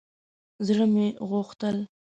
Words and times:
زړه 0.65 0.85
مې 0.93 1.07
غوښتل 1.29 1.77